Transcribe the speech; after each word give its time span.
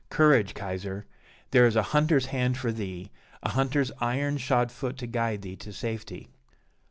Courage, 0.09 0.55
Kaiser! 0.55 1.05
there 1.51 1.67
is 1.67 1.75
a 1.75 1.83
hunter's 1.93 2.25
hand 2.25 2.57
for 2.57 2.71
thee, 2.71 3.11
a 3.43 3.49
hunter's 3.49 3.91
iron 3.99 4.37
shod 4.39 4.71
foot 4.71 4.97
to 4.97 5.05
guide 5.05 5.43
thee 5.43 5.55
to 5.57 5.71
safety. 5.71 6.27